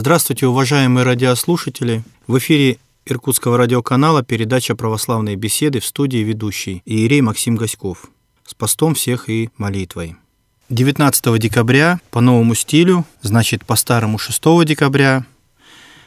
Здравствуйте, 0.00 0.46
уважаемые 0.46 1.02
радиослушатели. 1.02 2.04
В 2.28 2.38
эфире 2.38 2.78
Иркутского 3.04 3.58
радиоканала 3.58 4.22
передача 4.22 4.76
«Православные 4.76 5.34
беседы» 5.34 5.80
в 5.80 5.84
студии 5.84 6.18
ведущий 6.18 6.82
Иерей 6.84 7.20
Максим 7.20 7.56
Гаськов 7.56 8.04
с 8.46 8.54
постом 8.54 8.94
всех 8.94 9.28
и 9.28 9.50
молитвой. 9.56 10.14
19 10.68 11.40
декабря 11.40 11.98
по 12.12 12.20
новому 12.20 12.54
стилю, 12.54 13.06
значит, 13.22 13.64
по 13.64 13.74
старому 13.74 14.18
6 14.18 14.40
декабря, 14.64 15.26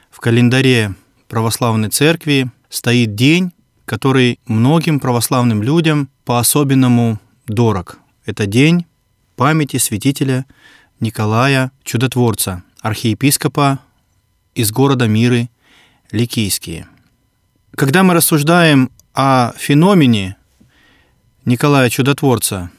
в 0.09 0.21
календаре 0.21 0.95
Православной 1.27 1.89
Церкви 1.89 2.49
стоит 2.69 3.15
день, 3.15 3.51
который 3.83 4.39
многим 4.45 5.01
православным 5.01 5.61
людям 5.61 6.07
по-особенному 6.23 7.19
дорог. 7.45 7.97
Это 8.25 8.45
день 8.45 8.85
памяти 9.35 9.75
святителя 9.75 10.45
Николая 11.01 11.73
Чудотворца, 11.83 12.63
архиепископа 12.81 13.79
из 14.55 14.71
города 14.71 15.07
Миры 15.07 15.49
Ликийские. 16.11 16.87
Когда 17.75 18.03
мы 18.03 18.13
рассуждаем 18.13 18.91
о 19.13 19.53
феномене 19.57 20.35
Николая 21.45 21.89
Чудотворца, 21.89 22.71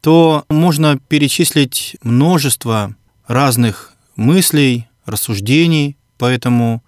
то 0.00 0.44
можно 0.48 0.98
перечислить 1.08 1.96
множество 2.02 2.94
разных 3.26 3.94
мыслей, 4.16 4.88
рассуждений 5.04 5.96
по 6.18 6.26
этому 6.26 6.82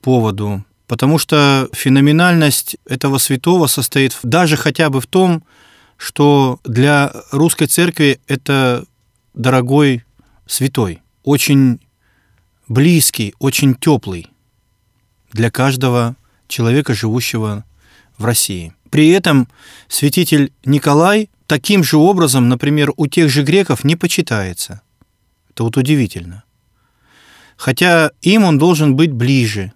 поводу, 0.00 0.64
потому 0.86 1.18
что 1.18 1.68
феноменальность 1.72 2.76
этого 2.86 3.18
святого 3.18 3.66
состоит 3.66 4.18
даже 4.22 4.56
хотя 4.56 4.90
бы 4.90 5.00
в 5.00 5.06
том, 5.06 5.44
что 5.96 6.58
для 6.64 7.12
русской 7.30 7.66
церкви 7.66 8.20
это 8.26 8.84
дорогой 9.34 10.02
святой, 10.46 11.02
очень 11.22 11.78
близкий, 12.70 13.34
очень 13.40 13.74
теплый 13.74 14.28
для 15.32 15.50
каждого 15.50 16.16
человека, 16.46 16.94
живущего 16.94 17.64
в 18.16 18.24
России. 18.24 18.72
При 18.90 19.08
этом 19.08 19.48
святитель 19.88 20.52
Николай 20.64 21.30
таким 21.48 21.82
же 21.82 21.96
образом, 21.96 22.48
например, 22.48 22.92
у 22.96 23.08
тех 23.08 23.28
же 23.28 23.42
греков 23.42 23.82
не 23.82 23.96
почитается. 23.96 24.82
Это 25.50 25.64
вот 25.64 25.76
удивительно. 25.76 26.44
Хотя 27.56 28.12
им 28.22 28.44
он 28.44 28.56
должен 28.56 28.94
быть 28.94 29.10
ближе, 29.12 29.72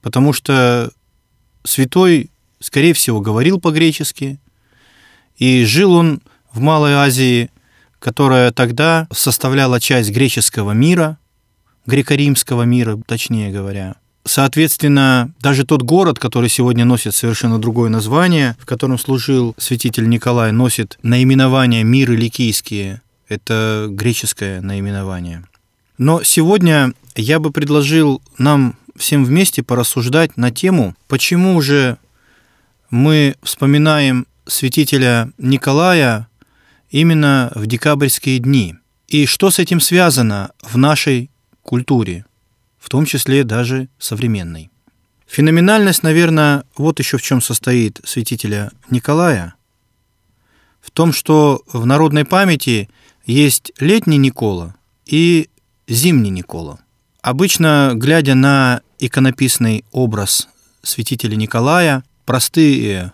потому 0.00 0.32
что 0.32 0.90
святой, 1.64 2.30
скорее 2.60 2.94
всего, 2.94 3.20
говорил 3.20 3.60
по-гречески, 3.60 4.40
и 5.36 5.64
жил 5.64 5.92
он 5.92 6.22
в 6.50 6.60
Малой 6.60 6.94
Азии, 6.94 7.50
которая 7.98 8.52
тогда 8.52 9.06
составляла 9.12 9.80
часть 9.80 10.10
греческого 10.10 10.72
мира, 10.72 11.18
греко-римского 11.86 12.62
мира, 12.62 12.98
точнее 13.06 13.50
говоря. 13.50 13.96
Соответственно, 14.24 15.32
даже 15.40 15.64
тот 15.64 15.82
город, 15.82 16.18
который 16.18 16.48
сегодня 16.48 16.84
носит 16.84 17.14
совершенно 17.14 17.60
другое 17.60 17.90
название, 17.90 18.56
в 18.58 18.66
котором 18.66 18.98
служил 18.98 19.54
святитель 19.56 20.08
Николай, 20.08 20.50
носит 20.50 20.98
наименование 21.02 21.84
«Миры 21.84 22.16
Ликийские». 22.16 23.02
Это 23.28 23.86
греческое 23.88 24.60
наименование. 24.60 25.44
Но 25.98 26.22
сегодня 26.24 26.92
я 27.14 27.38
бы 27.38 27.52
предложил 27.52 28.20
нам 28.36 28.76
всем 28.96 29.24
вместе 29.24 29.62
порассуждать 29.62 30.36
на 30.36 30.50
тему, 30.50 30.94
почему 31.08 31.60
же 31.60 31.96
мы 32.90 33.36
вспоминаем 33.42 34.26
святителя 34.46 35.30
Николая 35.38 36.28
именно 36.90 37.52
в 37.54 37.66
декабрьские 37.66 38.38
дни. 38.38 38.74
И 39.08 39.26
что 39.26 39.50
с 39.50 39.58
этим 39.58 39.80
связано 39.80 40.50
в 40.62 40.76
нашей 40.76 41.30
культуре, 41.66 42.24
в 42.78 42.88
том 42.88 43.04
числе 43.04 43.44
даже 43.44 43.88
современной. 43.98 44.70
Феноменальность, 45.26 46.02
наверное, 46.02 46.64
вот 46.76 46.98
еще 46.98 47.18
в 47.18 47.22
чем 47.22 47.42
состоит 47.42 48.00
святителя 48.04 48.70
Николая. 48.90 49.54
В 50.80 50.90
том, 50.90 51.12
что 51.12 51.62
в 51.70 51.84
народной 51.84 52.24
памяти 52.24 52.88
есть 53.26 53.72
летний 53.78 54.18
Никола 54.18 54.76
и 55.04 55.50
зимний 55.88 56.30
Никола. 56.30 56.78
Обычно, 57.22 57.92
глядя 57.94 58.34
на 58.34 58.82
иконописный 59.00 59.84
образ 59.90 60.48
святителя 60.82 61.34
Николая, 61.34 62.04
простые 62.24 63.12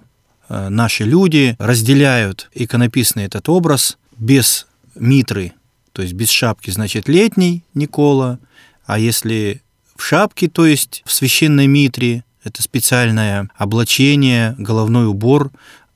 Э, 0.53 0.69
наши 0.69 1.05
люди 1.05 1.57
разделяют 1.59 2.51
иконописный 2.53 3.25
этот 3.25 3.49
образ 3.49 3.97
без 4.19 4.67
митры, 4.95 5.55
то 5.93 6.03
есть 6.03 6.15
без 6.15 6.31
шапки, 6.31 6.71
значит, 6.71 7.09
летний 7.09 7.65
Никола, 7.75 8.39
а 8.87 8.99
если 8.99 9.63
в 9.97 10.03
шапке, 10.03 10.49
то 10.49 10.67
есть 10.67 11.03
в 11.05 11.13
священной 11.13 11.67
митре, 11.67 12.25
это 12.45 12.63
специальное 12.63 13.49
облачение, 13.57 14.55
головной 14.59 15.07
убор 15.07 15.51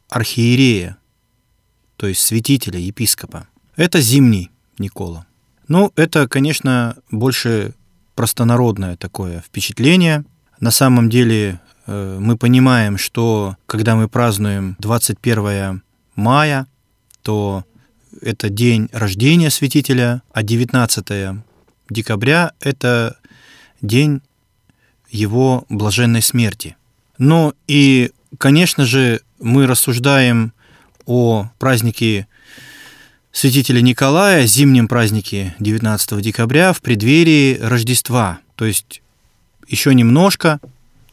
архиерея, 0.08 0.96
то 1.96 2.06
есть 2.06 2.20
святителя, 2.20 2.78
епископа. 2.78 3.48
Это 3.74 4.00
зимний 4.00 4.50
Никола. 4.78 5.26
Ну, 5.68 5.92
это, 5.96 6.28
конечно, 6.28 6.96
больше 7.10 7.74
простонародное 8.14 8.96
такое 8.96 9.40
впечатление. 9.40 10.24
На 10.60 10.70
самом 10.70 11.10
деле 11.10 11.60
Э, 11.86 12.18
мы 12.20 12.36
понимаем, 12.36 12.98
что 12.98 13.56
когда 13.66 13.96
мы 13.96 14.08
празднуем 14.08 14.76
21 14.80 15.82
мая, 16.14 16.66
то 17.22 17.64
это 18.22 18.48
день 18.48 18.88
рождения 18.92 19.50
святителя, 19.50 20.22
а 20.32 20.42
19 20.42 21.42
декабря– 21.90 22.52
это 22.60 23.16
день 23.80 24.20
его 25.10 25.64
блаженной 25.68 26.22
смерти. 26.22 26.76
Ну 27.18 27.54
и, 27.66 28.10
конечно 28.38 28.84
же, 28.84 29.20
мы 29.38 29.66
рассуждаем 29.66 30.52
о 31.04 31.48
празднике 31.58 32.26
святителя 33.32 33.80
Николая, 33.80 34.46
зимнем 34.46 34.88
празднике 34.88 35.54
19 35.60 36.20
декабря 36.20 36.72
в 36.72 36.80
преддверии 36.80 37.58
Рождества. 37.60 38.40
То 38.56 38.64
есть 38.64 39.02
еще 39.68 39.94
немножко– 39.94 40.60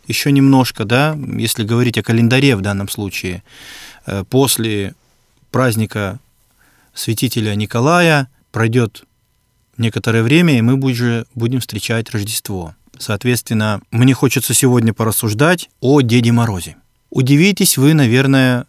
еще 0.07 0.31
немножко, 0.31 0.85
да, 0.85 1.17
если 1.37 1.63
говорить 1.63 1.97
о 1.97 2.03
календаре 2.03 2.55
в 2.55 2.61
данном 2.61 2.89
случае, 2.89 3.43
э, 4.05 4.23
после 4.29 4.95
праздника 5.51 6.19
святителя 6.93 7.55
Николая 7.55 8.29
пройдет 8.51 9.03
некоторое 9.77 10.23
время, 10.23 10.57
и 10.57 10.61
мы 10.61 10.75
уже 10.75 11.25
будем 11.35 11.59
встречать 11.59 12.11
Рождество. 12.11 12.75
Соответственно, 12.97 13.81
мне 13.91 14.13
хочется 14.13 14.53
сегодня 14.53 14.93
порассуждать 14.93 15.69
о 15.81 16.01
Деде 16.01 16.31
Морозе. 16.31 16.77
Удивитесь 17.09 17.77
вы, 17.77 17.93
наверное, 17.93 18.65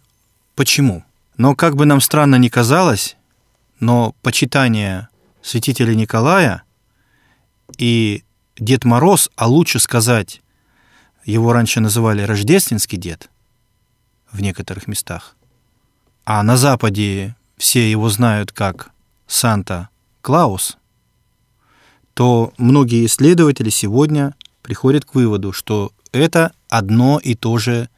почему. 0.55 1.03
Но 1.37 1.55
как 1.55 1.75
бы 1.75 1.85
нам 1.85 2.01
странно 2.01 2.35
ни 2.35 2.49
казалось, 2.49 3.17
но 3.79 4.15
почитание 4.21 5.09
святителя 5.41 5.93
Николая 5.93 6.63
и 7.77 8.23
Дед 8.57 8.85
Мороз, 8.85 9.29
а 9.35 9.47
лучше 9.47 9.79
сказать 9.79 10.41
его 11.25 11.53
раньше 11.53 11.79
называли 11.79 12.21
рождественский 12.21 12.97
дед 12.97 13.29
в 14.31 14.41
некоторых 14.41 14.87
местах. 14.87 15.35
А 16.23 16.41
на 16.43 16.55
Западе 16.55 17.35
все 17.57 17.89
его 17.89 18.09
знают 18.09 18.51
как 18.51 18.91
Санта-Клаус, 19.27 20.77
то 22.13 22.53
многие 22.57 23.05
исследователи 23.05 23.69
сегодня 23.69 24.35
приходят 24.61 25.05
к 25.05 25.15
выводу, 25.15 25.51
что 25.51 25.91
это 26.11 26.51
одно 26.69 27.19
и 27.21 27.35
то 27.35 27.57
же 27.57 27.89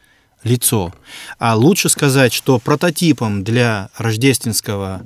лицо. 0.44 0.94
А 1.40 1.56
лучше 1.56 1.90
сказать, 1.90 2.34
что 2.34 2.60
прототипом 2.60 3.44
для 3.44 3.90
рождественского 3.98 5.04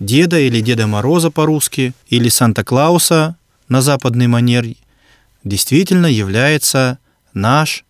деда 0.00 0.38
или 0.38 0.60
Деда 0.60 0.86
Мороза 0.86 1.30
по-русски, 1.30 1.94
или 2.08 2.28
Санта-Клауса 2.28 3.36
на 3.68 3.80
западный 3.80 4.26
манер 4.26 4.66
действительно 5.42 6.06
является 6.06 6.98
наш 7.32 7.84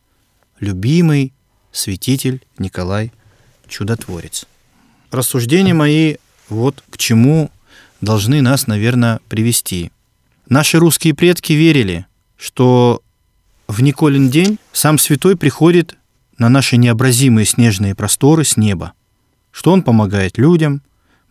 любимый 0.60 1.32
святитель 1.72 2.42
Николай 2.58 3.12
Чудотворец. 3.68 4.46
Рассуждения 5.14 5.74
мои 5.74 6.16
вот 6.48 6.82
к 6.90 6.98
чему 6.98 7.52
должны 8.00 8.42
нас, 8.42 8.66
наверное, 8.66 9.20
привести. 9.28 9.92
Наши 10.48 10.80
русские 10.80 11.14
предки 11.14 11.52
верили, 11.52 12.06
что 12.36 13.00
в 13.68 13.80
Николин 13.80 14.28
день 14.28 14.58
сам 14.72 14.98
святой 14.98 15.36
приходит 15.36 15.96
на 16.36 16.48
наши 16.48 16.76
необразимые 16.76 17.46
снежные 17.46 17.94
просторы 17.94 18.44
с 18.44 18.56
неба, 18.56 18.92
что 19.52 19.70
он 19.70 19.84
помогает 19.84 20.36
людям, 20.36 20.82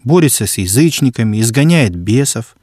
борется 0.01 0.47
с 0.47 0.57
язычниками, 0.59 1.41
изгоняет 1.41 1.94
бесов, 1.94 2.56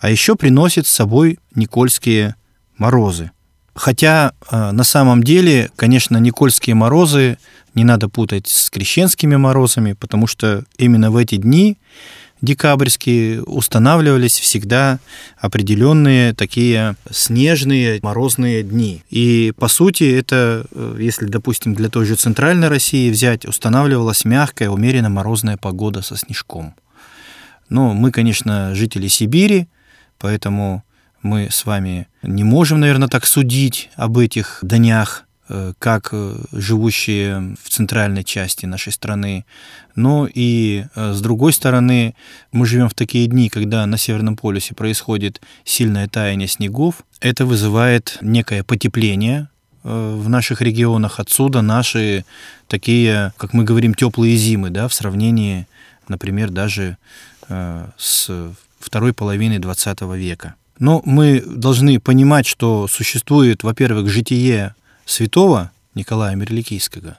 а 0.00 0.10
еще 0.10 0.34
приносит 0.34 0.88
с 0.88 0.92
собой 0.92 1.38
никольские 1.54 2.34
морозы– 2.76 3.30
Хотя 3.80 4.34
э, 4.50 4.72
на 4.72 4.84
самом 4.84 5.22
деле, 5.22 5.70
конечно, 5.74 6.18
Никольские 6.18 6.74
морозы 6.74 7.38
не 7.74 7.82
надо 7.82 8.10
путать 8.10 8.46
с 8.46 8.68
крещенскими 8.68 9.36
морозами, 9.36 9.94
потому 9.94 10.26
что 10.26 10.64
именно 10.76 11.10
в 11.10 11.16
эти 11.16 11.36
дни 11.36 11.78
декабрьские 12.42 13.42
устанавливались 13.42 14.38
всегда 14.38 15.00
определенные 15.38 16.34
такие 16.34 16.94
снежные, 17.10 18.00
морозные 18.02 18.62
дни. 18.62 19.02
И, 19.08 19.54
по 19.56 19.68
сути, 19.68 20.04
это, 20.14 20.66
э, 20.72 20.96
если, 21.00 21.24
допустим, 21.24 21.74
для 21.74 21.88
той 21.88 22.04
же 22.04 22.16
центральной 22.16 22.68
России 22.68 23.10
взять, 23.10 23.46
устанавливалась 23.46 24.26
мягкая, 24.26 24.68
умеренно 24.68 25.08
морозная 25.08 25.56
погода 25.56 26.02
со 26.02 26.18
снежком. 26.18 26.74
Но 27.70 27.94
мы, 27.94 28.10
конечно, 28.10 28.74
жители 28.74 29.08
Сибири, 29.08 29.68
поэтому 30.18 30.84
мы 31.22 31.48
с 31.50 31.66
вами 31.66 32.08
не 32.22 32.44
можем, 32.44 32.80
наверное, 32.80 33.08
так 33.08 33.26
судить 33.26 33.90
об 33.96 34.18
этих 34.18 34.60
днях, 34.62 35.24
э, 35.48 35.72
как 35.78 36.10
э, 36.12 36.36
живущие 36.52 37.56
в 37.62 37.68
центральной 37.68 38.24
части 38.24 38.66
нашей 38.66 38.92
страны. 38.92 39.44
Но 39.94 40.28
и 40.32 40.84
э, 40.94 41.12
с 41.12 41.20
другой 41.20 41.52
стороны, 41.52 42.14
мы 42.52 42.66
живем 42.66 42.88
в 42.88 42.94
такие 42.94 43.26
дни, 43.26 43.48
когда 43.48 43.84
на 43.86 43.98
Северном 43.98 44.36
полюсе 44.36 44.74
происходит 44.74 45.40
сильное 45.64 46.08
таяние 46.08 46.48
снегов. 46.48 47.04
Это 47.20 47.44
вызывает 47.44 48.18
некое 48.22 48.62
потепление 48.62 49.48
в 49.82 50.28
наших 50.28 50.60
регионах. 50.60 51.20
Отсюда 51.20 51.62
наши 51.62 52.26
такие, 52.68 53.32
как 53.38 53.54
мы 53.54 53.64
говорим, 53.64 53.94
теплые 53.94 54.36
зимы, 54.36 54.68
да, 54.68 54.88
в 54.88 54.92
сравнении, 54.92 55.66
например, 56.06 56.50
даже 56.50 56.98
с 57.48 58.30
второй 58.78 59.14
половины 59.14 59.54
XX 59.54 60.18
века. 60.18 60.54
Но 60.80 61.02
мы 61.04 61.40
должны 61.46 62.00
понимать, 62.00 62.46
что 62.46 62.88
существует, 62.88 63.62
во-первых, 63.62 64.08
житие 64.08 64.74
святого 65.04 65.70
Николая 65.94 66.34
Мерликийского, 66.34 67.18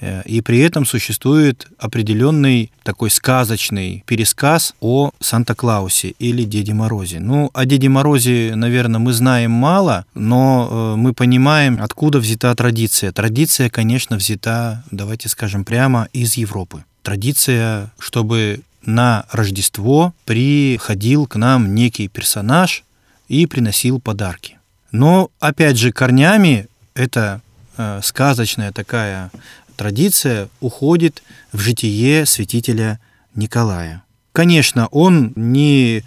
э, 0.00 0.22
и 0.24 0.40
при 0.40 0.60
этом 0.60 0.86
существует 0.86 1.68
определенный 1.78 2.72
такой 2.84 3.10
сказочный 3.10 4.02
пересказ 4.06 4.74
о 4.80 5.10
Санта-Клаусе 5.20 6.14
или 6.18 6.44
Деде 6.44 6.72
Морозе. 6.72 7.20
Ну, 7.20 7.50
о 7.52 7.66
Деде 7.66 7.90
Морозе, 7.90 8.54
наверное, 8.56 8.98
мы 8.98 9.12
знаем 9.12 9.50
мало, 9.50 10.06
но 10.14 10.68
э, 10.70 10.96
мы 10.96 11.12
понимаем, 11.12 11.78
откуда 11.82 12.18
взята 12.18 12.54
традиция. 12.54 13.12
Традиция, 13.12 13.68
конечно, 13.68 14.16
взята, 14.16 14.84
давайте 14.90 15.28
скажем 15.28 15.66
прямо, 15.66 16.08
из 16.14 16.38
Европы. 16.38 16.84
Традиция, 17.02 17.92
чтобы 17.98 18.62
на 18.88 19.26
Рождество 19.30 20.14
приходил 20.24 21.26
к 21.26 21.36
нам 21.36 21.74
некий 21.74 22.08
персонаж 22.08 22.84
и 23.28 23.44
приносил 23.44 24.00
подарки. 24.00 24.58
Но, 24.90 25.30
опять 25.40 25.76
же, 25.76 25.92
корнями 25.92 26.68
эта 26.94 27.42
э, 27.76 28.00
сказочная 28.02 28.72
такая 28.72 29.30
традиция 29.76 30.48
уходит 30.60 31.22
в 31.52 31.58
житие 31.60 32.24
святителя 32.24 32.98
Николая. 33.34 34.04
Конечно, 34.32 34.86
он 34.86 35.34
не 35.36 36.02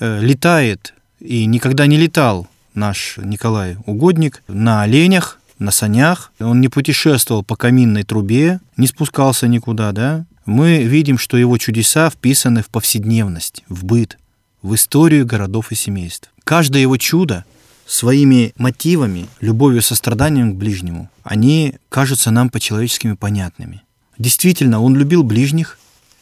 э, 0.00 0.20
летает 0.20 0.94
и 1.20 1.44
никогда 1.44 1.86
не 1.86 1.98
летал, 1.98 2.48
наш 2.72 3.18
Николай 3.18 3.76
Угодник, 3.84 4.42
на 4.48 4.80
оленях, 4.80 5.38
на 5.58 5.70
санях. 5.70 6.32
Он 6.40 6.62
не 6.62 6.68
путешествовал 6.68 7.42
по 7.42 7.56
каминной 7.56 8.04
трубе, 8.04 8.60
не 8.78 8.86
спускался 8.86 9.48
никуда, 9.48 9.92
да, 9.92 10.24
мы 10.44 10.82
видим, 10.82 11.18
что 11.18 11.36
его 11.36 11.56
чудеса 11.58 12.10
вписаны 12.10 12.62
в 12.62 12.68
повседневность, 12.68 13.62
в 13.68 13.84
быт, 13.84 14.18
в 14.62 14.74
историю 14.74 15.26
городов 15.26 15.72
и 15.72 15.74
семейств. 15.74 16.30
Каждое 16.44 16.82
его 16.82 16.96
чудо 16.96 17.44
своими 17.86 18.52
мотивами, 18.56 19.28
любовью, 19.40 19.82
состраданием 19.82 20.54
к 20.54 20.56
ближнему, 20.56 21.10
они 21.22 21.74
кажутся 21.88 22.30
нам 22.30 22.48
по-человеческими 22.48 23.14
понятными. 23.14 23.82
Действительно, 24.18 24.80
он 24.80 24.96
любил 24.96 25.22
ближних, 25.22 25.78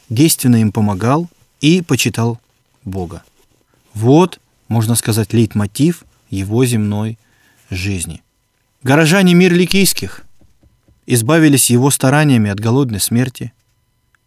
действенно 0.09 0.57
им 0.57 0.71
помогал 0.71 1.29
и 1.59 1.81
почитал 1.81 2.39
Бога. 2.83 3.23
Вот, 3.93 4.39
можно 4.67 4.95
сказать, 4.95 5.33
лейтмотив 5.33 6.03
его 6.29 6.65
земной 6.65 7.17
жизни. 7.69 8.21
Горожане 8.83 9.33
мир 9.33 9.53
ликийских 9.53 10.23
избавились 11.05 11.69
его 11.69 11.91
стараниями 11.91 12.49
от 12.49 12.59
голодной 12.59 12.99
смерти– 12.99 13.53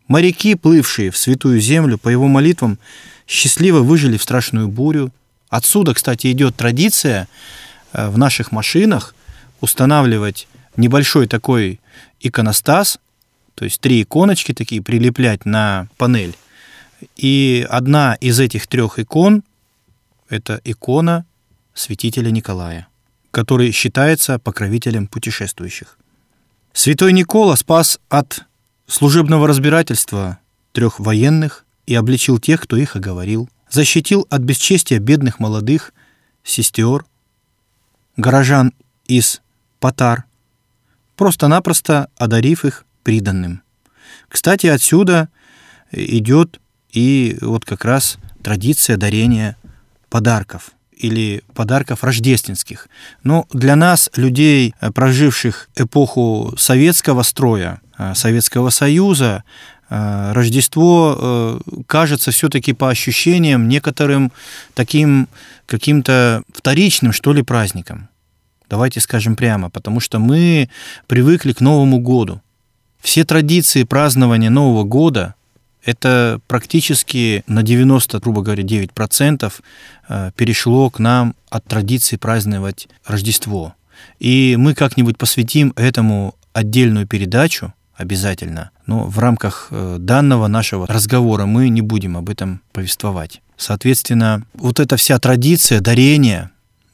Моряки, 0.09 0.55
плывшие 0.55 1.11
в 1.11 1.17
святую 1.17 1.61
землю, 1.61 1.99
по 1.99 2.09
его 2.09 2.29
молитвам, 2.29 2.79
счастливо 3.27 3.81
выжили 3.81 4.17
в 4.17 4.23
страшную 4.23 4.69
бурю. 4.69 5.11
Отсюда, 5.49 5.95
кстати, 5.95 6.31
идет 6.31 6.57
традиция 6.57 7.29
э, 7.93 8.09
в 8.09 8.19
наших 8.19 8.53
машинах 8.53 9.15
устанавливать 9.61 10.47
небольшой 10.77 11.27
такой 11.27 11.81
иконостас, 12.21 12.99
то 13.55 13.65
есть 13.65 13.81
три 13.81 14.03
иконочки 14.03 14.53
такие 14.53 14.83
прилеплять 14.83 15.47
на 15.47 15.89
панель. 15.97 16.37
И 17.17 17.67
одна 17.71 18.15
из 18.15 18.41
этих 18.41 18.67
трех 18.67 18.99
икон– 18.99 19.43
это 20.29 20.61
икона 20.65 21.25
святителя 21.75 22.31
Николая, 22.31 22.89
который 23.31 23.71
считается 23.71 24.39
покровителем 24.39 25.07
путешествующих. 25.07 25.99
Святой 26.73 27.13
Никола 27.13 27.57
спас 27.57 28.01
от 28.09 28.45
служебного 28.87 29.47
разбирательства 29.47 30.39
трех 30.73 31.01
военных 31.01 31.65
и 31.87 31.95
обличил 31.95 32.39
тех, 32.39 32.63
кто 32.63 32.77
их 32.77 32.97
оговорил, 32.97 33.49
защитил 33.71 34.27
от 34.31 34.43
бесчестия 34.43 34.99
бедных 34.99 35.41
молодых 35.41 35.93
сестер, 36.43 37.05
горожан 38.17 38.73
из 39.07 39.41
Патар, 39.81 40.25
просто-напросто 41.17 42.09
одарив 42.17 42.65
их 42.65 42.85
приданным. 43.03 43.63
Кстати, 44.29 44.67
отсюда 44.67 45.29
идет 45.93 46.61
и 46.91 47.37
вот 47.41 47.65
как 47.65 47.85
раз 47.85 48.19
традиция 48.43 48.97
дарения 48.97 49.57
подарков 50.09 50.71
или 50.93 51.43
подарков 51.55 52.05
рождественских. 52.05 52.89
Но 53.23 53.47
для 53.53 53.77
нас, 53.77 54.11
людей, 54.17 54.75
проживших 54.95 55.69
эпоху 55.77 56.55
советского 56.57 57.23
строя, 57.23 57.81
Советского 58.15 58.71
Союза, 58.71 59.45
э, 59.89 60.33
Рождество 60.33 61.17
э, 61.17 61.61
кажется 61.87 62.31
все-таки 62.31 62.73
по 62.73 62.91
ощущениям 62.91 63.69
некоторым 63.69 64.33
таким 64.75 65.29
каким-то 65.67 66.43
вторичным, 66.53 67.13
что 67.13 67.33
ли, 67.33 67.43
праздником. 67.43 68.09
Давайте 68.69 69.01
скажем 69.01 69.37
прямо, 69.37 69.71
потому 69.71 70.01
что 70.01 70.19
мы 70.19 70.69
привыкли 71.07 71.53
к 71.53 71.61
Новому 71.61 72.01
году. 72.01 72.41
Все 73.01 73.25
традиции 73.25 73.85
празднования 73.85 74.51
Нового 74.51 74.85
года 74.85 75.35
это 75.85 76.41
практически 76.49 77.45
на 77.47 77.63
90, 77.63 78.19
грубо 78.21 78.43
говоря, 78.43 78.63
9% 78.63 79.53
перешло 80.35 80.89
к 80.89 80.99
нам 80.99 81.35
от 81.51 81.65
традиции 81.67 82.17
праздновать 82.17 82.89
Рождество. 83.05 83.75
И 84.19 84.57
мы 84.59 84.75
как-нибудь 84.75 85.19
посвятим 85.19 85.73
этому 85.77 86.35
отдельную 86.53 87.07
передачу, 87.07 87.75
обязательно. 87.97 88.71
Но 88.87 89.05
в 89.05 89.19
рамках 89.19 89.69
э, 89.71 89.97
данного 89.99 90.47
нашего 90.47 90.87
разговора 90.87 91.47
мы 91.47 91.69
не 91.69 91.81
будем 91.81 92.17
об 92.17 92.29
этом 92.29 92.61
повествовать. 92.73 93.41
Соответственно, 93.57 94.45
вот 94.55 94.81
эта 94.81 94.97
вся 94.97 95.19
традиция 95.19 95.81
дарения, 95.81 96.51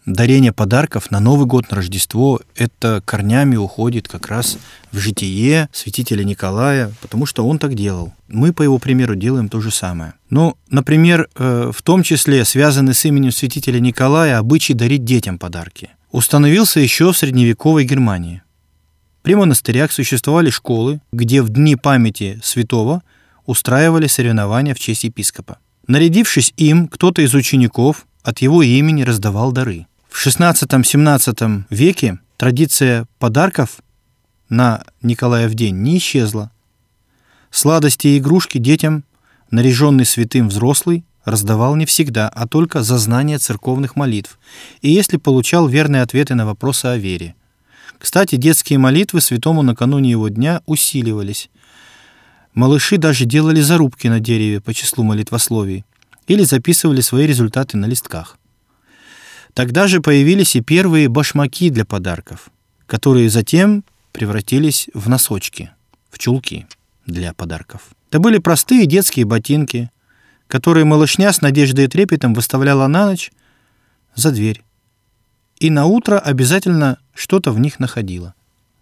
дарение 0.06 0.52
подарков 0.52 1.10
на 1.10 1.20
Новый 1.20 1.46
год, 1.46 1.70
на 1.70 1.78
Рождество, 1.78 2.40
это 2.54 3.02
корнями 3.04 3.56
уходит 3.56 4.08
как 4.08 4.28
раз 4.28 4.58
в 4.92 4.98
житие 4.98 5.68
святителя 5.72 6.24
Николая, 6.24 6.92
потому 7.00 7.26
что 7.26 7.46
он 7.46 7.58
так 7.58 7.74
делал. 7.74 8.12
Мы, 8.28 8.52
по 8.52 8.62
его 8.62 8.78
примеру, 8.78 9.14
делаем 9.14 9.48
то 9.48 9.60
же 9.60 9.70
самое. 9.70 10.14
Ну, 10.28 10.56
например, 10.68 11.28
э, 11.36 11.72
в 11.74 11.82
том 11.82 12.02
числе 12.02 12.44
связанный 12.44 12.94
с 12.94 13.04
именем 13.04 13.32
святителя 13.32 13.80
Николая 13.80 14.38
обычай 14.38 14.74
дарить 14.74 15.04
детям 15.04 15.38
подарки. 15.38 15.90
Установился 16.10 16.80
еще 16.80 17.12
в 17.12 17.16
средневековой 17.16 17.84
Германии. 17.84 18.42
При 19.22 19.34
монастырях 19.34 19.92
существовали 19.92 20.50
школы, 20.50 21.00
где 21.12 21.42
в 21.42 21.50
дни 21.50 21.76
памяти 21.76 22.40
святого 22.42 23.02
устраивали 23.44 24.06
соревнования 24.06 24.74
в 24.74 24.80
честь 24.80 25.04
епископа. 25.04 25.58
Нарядившись 25.86 26.54
им, 26.56 26.88
кто-то 26.88 27.20
из 27.22 27.34
учеников 27.34 28.06
от 28.22 28.38
его 28.40 28.62
имени 28.62 29.02
раздавал 29.02 29.52
дары. 29.52 29.86
В 30.08 30.26
XVI-XVII 30.26 31.64
веке 31.70 32.18
традиция 32.36 33.06
подарков 33.18 33.78
на 34.48 34.82
Николаев 35.02 35.54
день 35.54 35.76
не 35.76 35.98
исчезла. 35.98 36.50
Сладости 37.50 38.08
и 38.08 38.18
игрушки 38.18 38.58
детям, 38.58 39.04
наряженный 39.50 40.04
святым 40.04 40.48
взрослый, 40.48 41.04
раздавал 41.24 41.76
не 41.76 41.84
всегда, 41.84 42.28
а 42.28 42.46
только 42.46 42.82
за 42.82 42.96
знание 42.98 43.38
церковных 43.38 43.96
молитв, 43.96 44.38
и 44.80 44.90
если 44.90 45.18
получал 45.18 45.68
верные 45.68 46.02
ответы 46.02 46.34
на 46.34 46.46
вопросы 46.46 46.86
о 46.86 46.96
вере– 46.96 47.34
кстати, 48.00 48.36
детские 48.36 48.78
молитвы 48.78 49.20
святому 49.20 49.60
накануне 49.60 50.10
его 50.10 50.28
дня 50.30 50.62
усиливались. 50.64 51.50
Малыши 52.54 52.96
даже 52.96 53.26
делали 53.26 53.60
зарубки 53.60 54.08
на 54.08 54.20
дереве 54.20 54.62
по 54.62 54.72
числу 54.72 55.04
молитвословий 55.04 55.84
или 56.26 56.42
записывали 56.44 57.02
свои 57.02 57.26
результаты 57.26 57.76
на 57.76 57.84
листках. 57.84 58.38
Тогда 59.52 59.86
же 59.86 60.00
появились 60.00 60.56
и 60.56 60.62
первые 60.62 61.08
башмаки 61.08 61.68
для 61.68 61.84
подарков, 61.84 62.48
которые 62.86 63.28
затем 63.28 63.84
превратились 64.12 64.88
в 64.94 65.10
носочки, 65.10 65.70
в 66.10 66.18
чулки 66.18 66.66
для 67.04 67.34
подарков. 67.34 67.82
Это 68.08 68.18
были 68.18 68.38
простые 68.38 68.86
детские 68.86 69.26
ботинки, 69.26 69.90
которые 70.46 70.86
малышня 70.86 71.34
с 71.34 71.42
надеждой 71.42 71.84
и 71.84 71.88
трепетом 71.88 72.32
выставляла 72.32 72.86
на 72.86 73.10
ночь 73.10 73.30
за 74.14 74.30
дверь. 74.30 74.62
И 75.60 75.68
на 75.68 75.84
утро 75.84 76.18
обязательно 76.18 76.98
что-то 77.14 77.52
в 77.52 77.60
них 77.60 77.78
находила. 77.78 78.34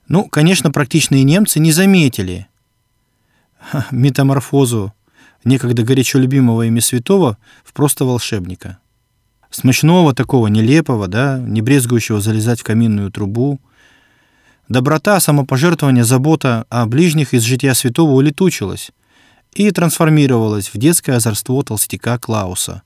Ну, 0.07 0.25
конечно, 0.25 0.71
практичные 0.71 1.25
немцы 1.25 1.59
не 1.59 1.73
заметили 1.73 2.47
метаморфозу 3.91 4.95
некогда 5.45 5.83
горячо 5.83 6.21
любимого 6.21 6.63
ими 6.63 6.79
святого 6.79 7.37
в 7.65 7.73
просто 7.73 8.05
волшебника. 8.05 8.79
Смачного 9.51 10.15
такого, 10.15 10.47
нелепого, 10.47 11.09
да, 11.09 11.39
не 11.39 11.63
брезгующего 11.63 12.21
залезать 12.21 12.61
в 12.61 12.65
каминную 12.65 13.11
трубу. 13.11 13.61
Доброта, 14.69 15.19
самопожертвование, 15.19 16.05
забота 16.05 16.65
о 16.69 16.87
ближних 16.87 17.35
из 17.35 17.43
жития 17.43 17.75
святого 17.75 18.13
улетучилась 18.13 18.93
и 19.53 19.69
трансформировалась 19.73 20.69
в 20.73 20.79
детское 20.79 21.17
озорство 21.17 21.65
толстяка 21.65 22.19
Клауса 22.19 22.83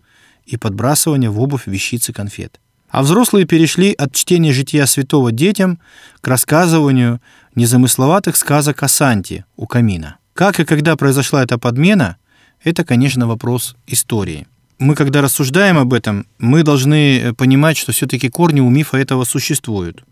и 0.47 0.57
подбрасывание 0.57 1.29
в 1.29 1.39
обувь 1.41 1.67
вещицы 1.67 2.15
конфет. 2.15 2.62
А 2.93 3.03
взрослые 3.03 3.47
перешли 3.47 3.95
от 3.95 4.15
чтения 4.15 4.53
жития 4.53 4.85
святого 4.85 5.33
детям 5.33 5.79
к 6.21 6.29
рассказыванию 6.29 7.23
незамысловатых 7.55 8.37
сказок 8.37 8.83
о 8.83 8.89
Санте 8.89 9.47
у 9.57 9.67
камина. 9.67 10.19
Как 10.35 10.61
и 10.61 10.67
когда 10.67 10.95
произошла 10.97 11.43
эта 11.43 11.57
подмена, 11.59 12.19
это, 12.63 12.85
конечно, 12.85 13.27
вопрос 13.27 13.77
истории. 13.87 14.47
Мы, 14.79 14.95
когда 14.95 15.23
рассуждаем 15.23 15.79
об 15.79 15.95
этом, 15.95 16.27
мы 16.39 16.63
должны 16.65 17.19
э, 17.19 17.33
понимать, 17.33 17.79
что 17.79 17.93
все-таки 17.93 18.29
корни 18.29 18.61
у 18.61 18.69
мифа 18.69 18.99
этого 18.99 19.25
существуют. 19.25 20.05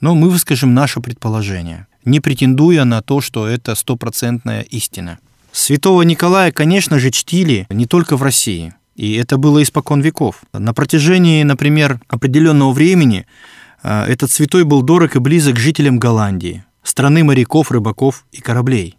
Но 0.00 0.14
мы 0.14 0.30
выскажем 0.30 0.72
наше 0.72 1.00
предположение, 1.00 1.86
не 2.06 2.20
претендуя 2.20 2.84
на 2.84 3.02
то, 3.02 3.20
что 3.20 3.46
это 3.46 3.74
стопроцентная 3.74 4.62
истина. 4.62 5.18
Святого 5.52 6.00
Николая, 6.00 6.50
конечно 6.50 6.98
же, 6.98 7.10
чтили 7.10 7.66
не 7.68 7.84
только 7.84 8.16
в 8.16 8.22
России. 8.22 8.74
И 8.96 9.14
это 9.14 9.38
было 9.38 9.62
испокон 9.62 10.00
веков. 10.00 10.42
На 10.52 10.74
протяжении, 10.74 11.42
например, 11.42 12.00
определенного 12.08 12.72
времени 12.72 13.26
э, 13.82 14.04
этот 14.04 14.30
святой 14.30 14.64
был 14.64 14.82
дорог 14.82 15.16
и 15.16 15.18
близок 15.18 15.58
жителям 15.58 15.98
Голландии, 15.98 16.64
страны 16.82 17.24
моряков, 17.24 17.70
рыбаков 17.70 18.26
и 18.32 18.40
кораблей. 18.40 18.96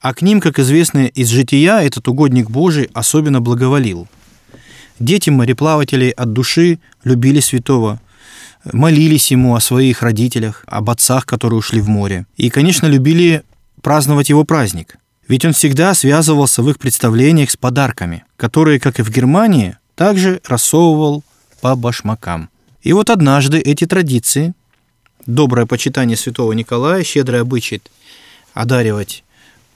А 0.00 0.14
к 0.14 0.22
ним, 0.22 0.40
как 0.40 0.58
известно 0.58 1.06
из 1.06 1.28
жития, 1.28 1.80
этот 1.80 2.08
угодник 2.08 2.50
Божий 2.50 2.90
особенно 2.92 3.40
благоволил. 3.40 4.08
Дети 4.98 5.30
мореплавателей 5.30 6.10
от 6.10 6.32
души 6.32 6.80
любили 7.04 7.38
святого, 7.38 8.00
молились 8.72 9.30
ему 9.30 9.54
о 9.54 9.60
своих 9.60 10.02
родителях, 10.02 10.64
об 10.66 10.90
отцах, 10.90 11.24
которые 11.24 11.58
ушли 11.58 11.80
в 11.80 11.88
море. 11.88 12.26
И, 12.36 12.50
конечно, 12.50 12.86
любили 12.86 13.44
праздновать 13.80 14.28
его 14.28 14.44
праздник. 14.44 14.96
Ведь 15.28 15.44
он 15.44 15.52
всегда 15.52 15.94
связывался 15.94 16.62
в 16.62 16.70
их 16.70 16.78
представлениях 16.78 17.50
с 17.50 17.56
подарками, 17.56 18.24
которые, 18.36 18.80
как 18.80 18.98
и 18.98 19.02
в 19.02 19.10
Германии, 19.10 19.76
также 19.94 20.40
рассовывал 20.46 21.22
по 21.60 21.76
башмакам. 21.76 22.50
И 22.82 22.92
вот 22.92 23.10
однажды 23.10 23.58
эти 23.58 23.86
традиции, 23.86 24.54
доброе 25.26 25.66
почитание 25.66 26.16
святого 26.16 26.52
Николая, 26.52 27.04
щедрый 27.04 27.40
обычай 27.40 27.82
одаривать 28.52 29.24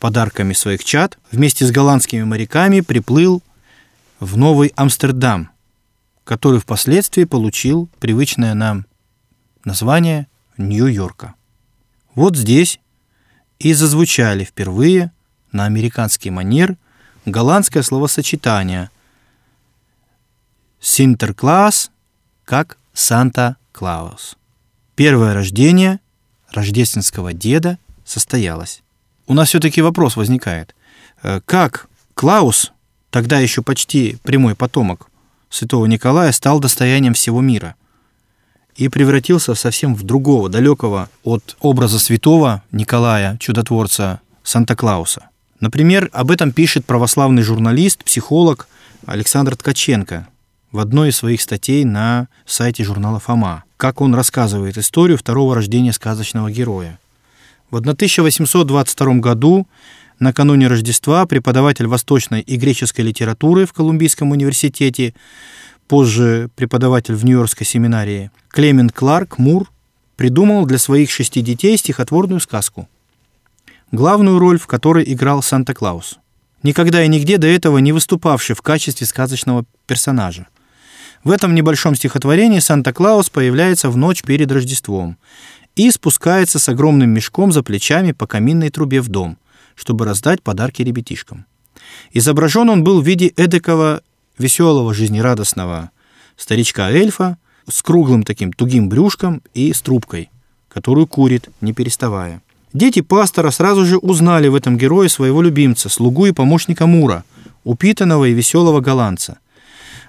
подарками 0.01 0.53
своих 0.53 0.85
чад, 0.85 1.19
вместе 1.31 1.65
с 1.65 1.71
голландскими 1.71 2.25
моряками 2.25 2.81
приплыл 2.81 3.43
в 4.21 4.37
Новый 4.37 4.73
Амстердам, 4.77 5.51
который 6.25 6.61
впоследствии 6.61 7.25
получил 7.25 7.89
привычное 8.01 8.55
нам 8.55 8.87
название 9.65 10.27
Нью-Йорка. 10.59 11.35
Вот 12.15 12.37
здесь 12.37 12.81
и 13.59 13.73
зазвучали 13.73 14.45
впервые 14.45 15.13
на 15.57 15.65
американский 15.65 16.31
манер 16.31 16.77
голландское 17.25 17.83
словосочетание 17.83 18.91
«Синтеркласс» 20.81 21.91
как 22.45 22.79
«Санта-Клаус». 22.93 24.37
Первое 24.95 25.35
рождение 25.35 25.99
рождественского 26.53 27.33
деда 27.33 27.79
состоялось 28.05 28.83
у 29.27 29.35
нас 29.35 29.49
все-таки 29.49 29.83
вопрос 29.83 30.17
возникает. 30.17 30.75
Э, 31.23 31.41
как 31.45 31.89
Клаус, 32.15 32.73
тогда 33.11 33.39
еще 33.39 33.63
почти 33.63 34.19
прямой 34.23 34.55
потомок 34.55 35.09
святого 35.51 35.87
Николая, 35.87 36.33
стал 36.33 36.61
достоянием 36.61 37.15
всего 37.15 37.41
мира 37.41 37.75
и 38.77 38.89
превратился 38.89 39.55
совсем 39.55 39.95
в 39.95 40.03
другого, 40.03 40.49
далекого 40.49 41.09
от 41.25 41.57
образа 41.61 41.99
святого 41.99 42.63
Николая, 42.73 43.37
чудотворца 43.39 44.21
Санта-Клауса? 44.43 45.31
Например, 45.61 46.11
об 46.13 46.31
этом 46.31 46.53
пишет 46.53 46.85
православный 46.85 47.43
журналист, 47.43 48.05
психолог 48.05 48.69
Александр 49.07 49.57
Ткаченко 49.57 50.29
в 50.73 50.79
одной 50.79 51.09
из 51.09 51.17
своих 51.17 51.41
статей 51.41 51.85
на 51.85 52.29
сайте 52.45 52.85
журнала 52.85 53.19
«Фома». 53.19 53.65
Как 53.77 54.01
он 54.01 54.15
рассказывает 54.15 54.77
историю 54.77 55.17
второго 55.17 55.55
рождения 55.55 55.93
сказочного 55.93 56.51
героя. 56.51 56.99
В 57.71 57.77
1822 57.77 59.15
году, 59.15 59.67
накануне 60.19 60.69
Рождества, 60.69 61.27
преподаватель 61.27 61.87
восточной 61.87 62.41
и 62.41 62.57
греческой 62.57 63.05
литературы 63.05 63.67
в 63.67 63.73
Колумбийском 63.73 64.31
университете, 64.31 65.15
позже 65.89 66.51
преподаватель 66.57 67.15
в 67.15 67.25
Нью-Йоркской 67.25 67.67
семинарии, 67.67 68.31
Клемент 68.49 68.93
Кларк 68.93 69.39
Мур 69.39 69.71
придумал 70.17 70.67
для 70.67 70.79
своих 70.79 71.11
шести 71.11 71.41
детей 71.43 71.77
стихотворную 71.77 72.41
сказку, 72.41 72.89
главную 73.93 74.39
роль 74.39 74.59
в 74.59 74.67
которой 74.67 75.05
играл 75.13 75.43
Санта-Клаус, 75.43 76.19
никогда 76.63 77.03
и 77.05 77.09
нигде 77.09 77.39
до 77.39 77.47
этого 77.47 77.79
не 77.79 77.93
выступавший 77.93 78.55
в 78.57 78.63
качестве 78.63 79.07
сказочного 79.07 79.65
персонажа. 79.87 80.47
В 81.25 81.31
этом 81.31 81.55
небольшом 81.55 81.95
стихотворении 81.95 82.61
Санта-Клаус 82.61 83.31
появляется 83.31 83.91
в 83.91 83.97
ночь 83.97 84.23
перед 84.23 84.51
Рождеством 84.53 85.17
и 85.75 85.91
спускается 85.91 86.59
с 86.59 86.69
огромным 86.69 87.11
мешком 87.11 87.53
за 87.53 87.63
плечами 87.63 88.13
по 88.13 88.27
каминной 88.27 88.71
трубе 88.71 89.01
в 89.01 89.09
дом, 89.09 89.39
чтобы 89.75 90.05
раздать 90.05 90.43
подарки 90.43 90.83
ребятишкам. 90.83 91.47
Изображен 92.13 92.71
он 92.71 92.85
был 92.85 93.01
в 93.01 93.07
виде 93.07 93.29
эдакого 93.37 94.03
веселого, 94.39 94.95
жизнерадостного 94.95 95.91
старичка-эльфа 96.37 97.39
с 97.69 97.83
круглым 97.83 98.23
таким 98.23 98.53
тугим 98.53 98.89
брюшком 98.89 99.43
и 99.55 99.73
с 99.73 99.81
трубкой, 99.81 100.31
которую 100.69 101.07
курит, 101.07 101.49
не 101.61 101.73
переставая. 101.73 102.43
Дети 102.77 103.01
пастора 103.01 103.51
сразу 103.53 103.87
же 103.87 103.97
узнали 103.97 104.49
в 104.49 104.55
этом 104.55 104.77
герое 104.77 105.09
своего 105.09 105.41
любимца, 105.41 105.89
слугу 105.89 106.27
и 106.27 106.33
помощника 106.33 106.87
Мура, 106.87 107.25
упитанного 107.65 108.27
и 108.27 108.35
веселого 108.35 108.81
голландца. 108.81 109.39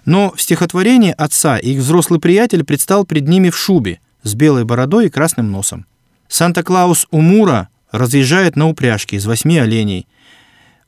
Но 0.03 0.33
в 0.36 0.41
стихотворении 0.41 1.15
отца 1.17 1.57
их 1.57 1.79
взрослый 1.79 2.19
приятель 2.19 2.65
предстал 2.65 3.05
пред 3.05 3.25
ними 3.25 3.51
в 3.51 3.57
шубе, 3.57 4.01
с 4.24 4.36
белой 4.36 4.65
бородой 4.65 5.05
и 5.05 5.09
красным 5.09 5.50
носом. 5.50 5.86
Санта-Клаус 6.27 7.07
у 7.09 7.21
Мура 7.21 7.69
разъезжает 7.89 8.57
на 8.57 8.67
упряжке 8.67 9.15
из 9.15 9.25
восьми 9.25 9.57
оленей, 9.57 10.05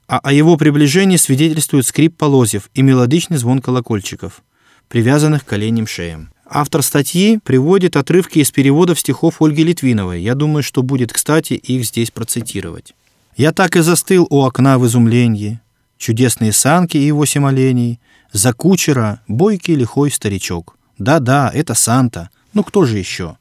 а 0.05 0.19
о 0.19 0.33
его 0.33 0.57
приближении 0.57 1.15
свидетельствует 1.15 1.85
скрип 1.85 2.17
полозьев 2.17 2.69
и 2.73 2.81
мелодичный 2.81 3.37
звон 3.37 3.61
колокольчиков, 3.61 4.41
привязанных 4.89 5.45
к 5.45 5.53
оленям 5.53 5.87
шеям. 5.87 6.33
Автор 6.51 6.81
статьи 6.81 7.37
приводит 7.37 7.95
отрывки 7.95 8.39
из 8.39 8.49
переводов 8.49 8.99
стихов 8.99 9.39
Ольги 9.39 9.63
Литвиновой. 9.63 10.23
Я 10.23 10.33
думаю, 10.33 10.63
что 10.63 10.81
будет 10.81 11.13
кстати 11.13 11.53
их 11.53 11.85
здесь 11.85 12.09
процитировать. 12.09 12.95
«Я 13.37 13.51
так 13.51 13.75
и 13.75 13.81
застыл 13.81 14.25
у 14.31 14.41
окна 14.41 14.79
в 14.79 14.87
изумлении. 14.87 15.59
Чудесные 15.99 16.51
санки 16.51 16.97
и 16.97 17.11
восемь 17.11 17.45
оленей. 17.45 17.99
За 18.31 18.51
кучера 18.53 19.21
бойкий 19.27 19.75
лихой 19.75 20.09
старичок. 20.09 20.75
Да-да, 20.97 21.51
это 21.53 21.75
Санта. 21.75 22.31
Ну 22.53 22.63
кто 22.63 22.83
же 22.83 22.97
еще? 22.97 23.37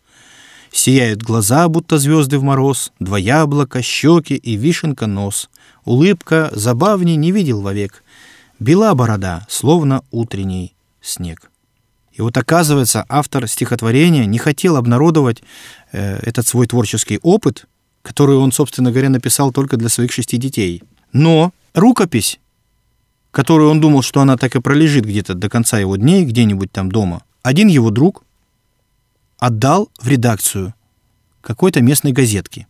Сияют 0.70 1.22
глаза, 1.22 1.66
будто 1.68 1.98
звезды 1.98 2.38
в 2.38 2.42
мороз, 2.42 2.92
Два 3.00 3.18
яблока, 3.18 3.80
щеки 3.80 4.34
и 4.34 4.56
вишенка 4.56 5.06
нос. 5.06 5.48
Улыбка 5.86 6.50
забавней 6.52 7.16
не 7.16 7.32
видел 7.32 7.62
вовек. 7.62 8.04
Бела 8.58 8.94
борода, 8.94 9.46
словно 9.48 10.02
утренний 10.10 10.74
снег. 11.00 11.47
И 12.18 12.20
вот 12.20 12.36
оказывается, 12.36 13.06
автор 13.08 13.46
стихотворения 13.46 14.26
не 14.26 14.38
хотел 14.38 14.76
обнародовать 14.76 15.40
э, 15.92 16.16
этот 16.16 16.48
свой 16.48 16.66
творческий 16.66 17.20
опыт, 17.22 17.66
который 18.02 18.34
он, 18.34 18.50
собственно 18.50 18.90
говоря, 18.90 19.08
написал 19.08 19.52
только 19.52 19.76
для 19.76 19.88
своих 19.88 20.10
шести 20.10 20.36
детей. 20.36 20.82
Но 21.12 21.52
рукопись, 21.74 22.40
которую 23.30 23.70
он 23.70 23.80
думал, 23.80 24.02
что 24.02 24.20
она 24.20 24.36
так 24.36 24.56
и 24.56 24.60
пролежит 24.60 25.04
где-то 25.04 25.34
до 25.34 25.48
конца 25.48 25.78
его 25.78 25.94
дней, 25.94 26.24
где-нибудь 26.24 26.72
там 26.72 26.90
дома, 26.90 27.22
один 27.42 27.68
его 27.68 27.90
друг 27.90 28.24
отдал 29.38 29.88
в 30.00 30.08
редакцию 30.08 30.74
какой-то 31.40 31.82
местной 31.82 32.10
газетки. 32.10 32.66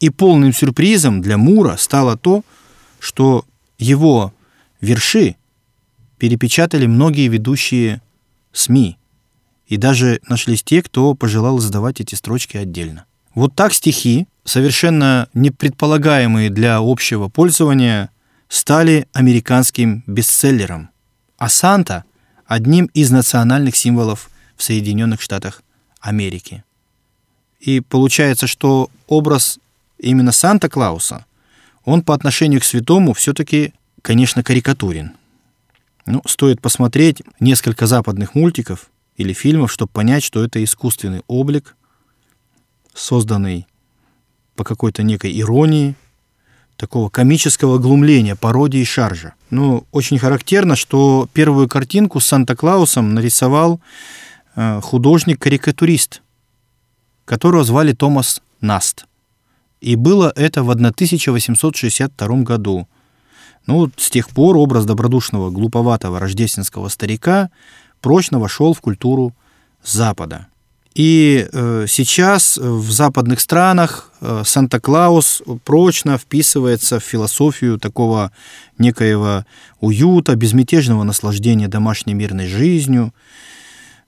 И 0.00 0.10
полным 0.10 0.52
сюрпризом 0.52 1.22
для 1.22 1.38
Мура 1.38 1.76
стало 1.78 2.18
то, 2.18 2.44
что 2.98 3.46
его 3.78 4.34
верши 4.82 5.36
перепечатали 6.22 6.86
многие 6.86 7.26
ведущие 7.26 8.00
СМИ, 8.52 8.96
и 9.66 9.76
даже 9.76 10.20
нашлись 10.28 10.62
те, 10.62 10.80
кто 10.80 11.14
пожелал 11.14 11.58
издавать 11.58 12.00
эти 12.00 12.14
строчки 12.14 12.56
отдельно. 12.56 13.06
Вот 13.34 13.56
так 13.56 13.72
стихи, 13.72 14.28
совершенно 14.44 15.28
не 15.34 15.50
предполагаемые 15.50 16.48
для 16.48 16.78
общего 16.78 17.26
пользования, 17.26 18.08
стали 18.48 19.08
американским 19.12 20.04
бестселлером, 20.06 20.90
а 21.38 21.48
Санта– 21.48 22.04
одним 22.46 22.84
из 22.94 23.10
национальных 23.10 23.74
символов 23.74 24.30
в 24.56 24.62
Соединенных 24.62 25.20
Штатах 25.20 25.64
Америки. 25.98 26.62
И 27.58 27.80
получается, 27.80 28.46
что 28.46 28.90
образ 29.08 29.58
именно 29.98 30.30
Санта-Клауса, 30.30 31.26
он 31.84 32.02
по 32.02 32.14
отношению 32.14 32.60
к 32.60 32.64
святому 32.64 33.12
все-таки, 33.12 33.74
конечно, 34.02 34.44
карикатурен. 34.44 35.16
Ну, 36.06 36.22
стоит 36.26 36.60
посмотреть 36.60 37.22
несколько 37.38 37.86
западных 37.86 38.34
мультиков 38.34 38.90
или 39.16 39.32
фильмов, 39.32 39.72
чтобы 39.72 39.92
понять, 39.92 40.24
что 40.24 40.44
это 40.44 40.62
искусственный 40.62 41.22
облик, 41.28 41.76
созданный 42.94 43.66
по 44.56 44.64
какой-то 44.64 45.02
некой 45.02 45.38
иронии, 45.38 45.94
такого 46.76 47.08
комического 47.08 47.78
глумления, 47.78 48.34
пародии 48.34 48.82
шаржа. 48.84 49.34
Ну, 49.50 49.86
очень 49.92 50.18
характерно, 50.18 50.74
что 50.74 51.28
первую 51.32 51.68
картинку 51.68 52.18
с 52.18 52.26
Санта-Клаусом 52.26 53.14
нарисовал 53.14 53.80
э, 54.56 54.80
художник-карикатурист, 54.80 56.22
которого 57.24 57.62
звали 57.64 57.92
Томас 57.92 58.42
Наст. 58.60 59.06
И 59.80 59.96
было 59.96 60.32
это 60.34 60.62
в 60.62 60.70
1862 60.70 62.28
году. 62.42 62.88
Ну, 63.66 63.90
с 63.96 64.10
тех 64.10 64.28
пор 64.30 64.56
образ 64.56 64.84
добродушного, 64.84 65.50
глуповатого 65.50 66.18
рождественского 66.18 66.88
старика 66.88 67.50
прочно 68.00 68.38
вошел 68.38 68.74
в 68.74 68.80
культуру 68.80 69.34
Запада. 69.84 70.48
И 70.94 71.48
э, 71.50 71.86
сейчас 71.88 72.58
в 72.58 72.90
западных 72.90 73.40
странах 73.40 74.10
э, 74.20 74.42
Санта-Клаус 74.44 75.42
прочно 75.64 76.18
вписывается 76.18 77.00
в 77.00 77.04
философию 77.04 77.78
такого 77.78 78.30
некоего 78.76 79.46
уюта, 79.80 80.36
безмятежного 80.36 81.04
наслаждения 81.04 81.68
домашней 81.68 82.12
мирной 82.12 82.46
жизнью, 82.46 83.14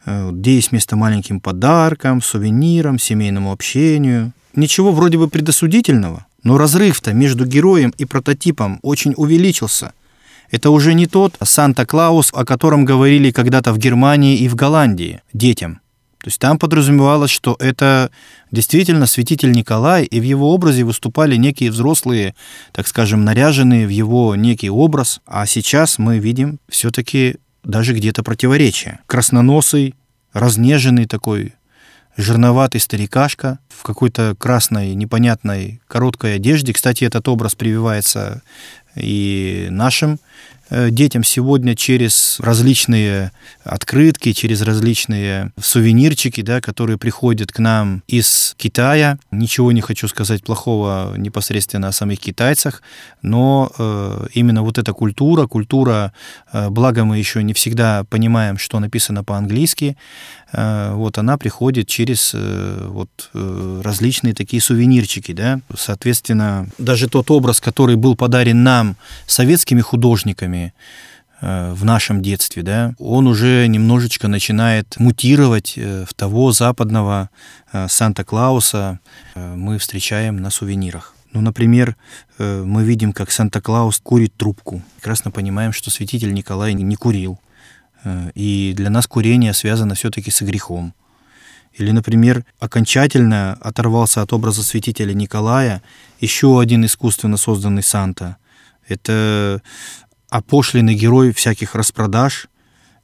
э, 0.05 0.31
где 0.33 0.57
есть 0.57 0.73
место 0.73 0.97
маленьким 0.97 1.41
подаркам, 1.41 2.21
сувенирам, 2.21 2.99
семейному 2.99 3.51
общению. 3.51 4.33
Ничего 4.55 4.93
вроде 4.93 5.17
бы 5.17 5.29
предосудительного, 5.29 6.27
но 6.45 6.57
разрыв-то 6.57 7.13
между 7.13 7.45
героем 7.45 7.93
и 7.99 8.05
прототипом 8.05 8.79
очень 8.83 9.15
увеличился. 9.17 9.93
Это 10.51 10.71
уже 10.71 10.95
не 10.95 11.07
тот 11.07 11.37
Санта-Клаус, 11.43 12.31
о 12.33 12.45
котором 12.45 12.85
говорили 12.85 13.33
когда-то 13.33 13.73
в 13.73 13.79
Германии 13.79 14.39
и 14.39 14.49
в 14.49 14.55
Голландии 14.55 15.21
детям– 15.33 15.81
то 16.25 16.29
есть 16.29 16.41
там 16.41 16.59
подразумевалось, 16.59 17.31
что 17.31 17.55
это 17.61 18.11
действительно 18.51 19.05
святитель 19.05 19.53
Николай, 19.53 20.05
и 20.05 20.21
в 20.21 20.23
его 20.23 20.55
образе 20.55 20.83
выступали 20.83 21.37
некие 21.37 21.71
взрослые, 21.71 22.35
так 22.73 22.89
скажем, 22.89 23.27
наряженные 23.27 23.87
в 23.87 23.91
его 23.91 24.35
некий 24.35 24.71
образ. 24.71 25.21
А 25.27 25.45
сейчас 25.45 25.99
мы 25.99 26.19
видим 26.19 26.61
все-таки 26.71 27.37
даже 27.63 27.93
где-то 27.93 28.23
противоречие. 28.23 29.01
Красноносый, 29.05 29.97
разнеженный 30.33 31.05
такой, 31.05 31.53
жирноватый 32.17 32.81
старикашка 32.81 33.59
в 33.69 33.83
какой-то 33.83 34.35
красной, 34.39 34.95
непонятной, 34.95 35.81
короткой 35.89 36.37
одежде. 36.37 36.73
Кстати, 36.73 37.05
этот 37.05 37.29
образ 37.29 37.55
прививается 37.55 38.43
и 38.95 39.69
нашим 39.71 40.19
детям 40.71 41.25
сегодня 41.25 41.77
через 41.77 42.41
различные 42.41 43.33
открытки, 43.65 44.33
через 44.33 44.63
различные 44.63 45.53
сувенирчики, 45.61 46.41
да, 46.43 46.61
которые 46.61 46.99
приходят 46.99 47.53
к 47.53 47.59
нам 47.59 48.03
из 48.07 48.55
Китая. 48.57 49.19
Ничего 49.31 49.73
не 49.73 49.81
хочу 49.81 50.09
сказать 50.09 50.43
плохого 50.45 51.15
непосредственно 51.17 51.89
о 51.89 51.93
самих 51.93 52.21
китайцах, 52.21 52.83
но 53.23 53.71
э, 53.79 54.27
именно 54.35 54.63
вот 54.63 54.79
эта 54.79 54.93
культура, 54.93 55.47
культура, 55.47 56.13
э, 56.53 56.69
благо 56.71 57.05
мы 57.05 57.19
еще 57.19 57.43
не 57.43 57.53
всегда 57.53 58.05
понимаем, 58.05 58.59
что 58.59 58.81
написано 58.81 59.25
по-английски, 59.25 59.97
э, 60.53 60.93
вот 60.95 61.19
она 61.19 61.37
приходит 61.37 61.89
через 61.89 62.33
э, 62.35 62.89
вот 62.91 63.31
э, 63.35 63.81
различные 63.85 64.35
такие 64.35 64.61
сувенирчики, 64.63 65.33
да. 65.33 65.61
Соответственно, 65.77 66.69
даже 66.79 67.09
тот 67.09 67.31
образ, 67.31 67.61
который 67.61 67.97
был 67.97 68.17
подарен 68.17 68.63
нам 68.63 68.97
советскими 69.27 69.81
художниками, 69.81 70.54
Э, 71.47 71.73
в 71.75 71.85
нашем 71.85 72.23
детстве, 72.23 72.63
да, 72.63 72.95
он 72.99 73.27
уже 73.27 73.67
немножечко 73.67 74.29
начинает 74.29 74.97
мутировать 74.99 75.75
э, 75.77 76.07
в 76.09 76.15
того 76.15 76.53
западного 76.53 77.29
э, 77.71 77.87
Санта-Клауса 77.89 78.99
мы 79.35 79.79
встречаем 79.79 80.39
на 80.39 80.51
сувенирах. 80.51 81.15
Ну, 81.33 81.41
например, 81.41 81.97
мы 82.39 82.85
видим, 82.85 83.13
как 83.13 83.33
Санта-Клаус 83.33 83.99
курит 83.99 84.33
трубку. 84.37 84.83
Прекрасно 84.97 85.33
понимаем, 85.33 85.73
что 85.73 85.91
святитель 85.91 86.33
Николай 86.33 86.75
не 86.75 86.95
курил. 86.95 87.41
И 88.37 88.73
для 88.77 88.89
нас 88.89 89.09
курение 89.09 89.53
связано 89.53 89.97
все-таки 89.97 90.31
с 90.31 90.43
грехом. 90.43 90.95
Или, 91.73 91.91
например, 91.91 92.45
окончательно 92.61 93.59
оторвался 93.61 94.23
от 94.23 94.33
образа 94.33 94.63
святителя 94.63 95.13
Николая 95.13 95.83
еще 96.21 96.61
один 96.61 96.85
искусственно 96.85 97.37
созданный 97.37 97.83
Санта. 97.83 98.37
Это 98.87 99.63
опошленный 100.35 100.97
герой 100.97 101.33
всяких 101.33 101.77
распродаж 101.77 102.49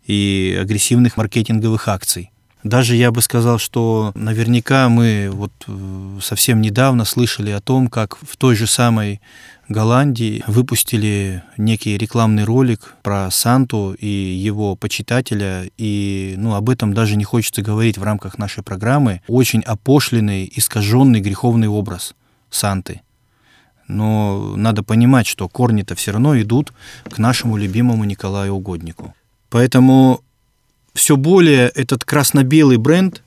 и 0.05 0.59
агрессивных 0.61 1.17
маркетинговых 1.17 1.87
акций. 1.87 2.33
Даже 2.65 2.97
я 2.97 3.13
бы 3.13 3.23
сказал, 3.23 3.59
что 3.59 4.11
наверняка 4.17 4.89
мы 4.89 5.31
вот 5.33 5.53
э, 5.69 6.19
совсем 6.21 6.61
недавно 6.61 7.05
слышали 7.05 7.53
о 7.53 7.61
том, 7.61 7.87
как 7.87 8.19
в 8.21 8.37
той 8.37 8.57
же 8.57 8.67
самой 8.67 9.21
Голландии 9.69 10.43
выпустили 10.49 11.45
некий 11.57 11.97
рекламный 11.97 12.43
ролик 12.43 12.97
про 13.03 13.31
Санту 13.31 13.95
и 13.97 14.09
его 14.09 14.75
почитателя, 14.75 15.71
и 15.79 16.35
ну, 16.37 16.57
об 16.57 16.69
этом 16.69 16.93
даже 16.93 17.15
не 17.15 17.23
хочется 17.23 17.63
говорить 17.63 17.97
в 17.97 18.03
рамках 18.03 18.39
нашей 18.39 18.65
программы. 18.65 19.23
Очень 19.29 19.61
опошленный, 19.61 20.51
искаженный 20.53 21.21
греховный 21.21 21.69
образ 21.69 22.17
Санты– 22.51 23.03
но 23.91 24.55
надо 24.57 24.83
понимать, 24.83 25.27
что 25.27 25.49
корни-то 25.49 25.95
все 25.95 26.13
равно 26.13 26.41
идут 26.41 26.73
к 27.05 27.19
нашему 27.19 27.57
любимому 27.57 28.05
Николаю 28.05 28.55
Угоднику. 28.55 29.15
Поэтому 29.49 30.23
все 30.95 31.17
более 31.17 31.69
этот 31.69 32.05
красно-белый 32.05 32.77
бренд 32.77 33.23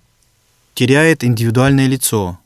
теряет 0.74 1.24
индивидуальное 1.24 1.88
лицо 1.88 2.40